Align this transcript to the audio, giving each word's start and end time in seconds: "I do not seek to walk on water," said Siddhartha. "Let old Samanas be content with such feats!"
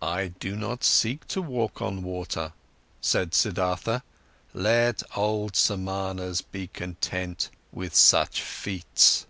"I 0.00 0.28
do 0.28 0.56
not 0.56 0.82
seek 0.82 1.28
to 1.28 1.42
walk 1.42 1.82
on 1.82 2.02
water," 2.02 2.54
said 3.02 3.34
Siddhartha. 3.34 4.00
"Let 4.54 5.02
old 5.14 5.56
Samanas 5.56 6.40
be 6.40 6.68
content 6.68 7.50
with 7.70 7.94
such 7.94 8.40
feats!" 8.40 9.26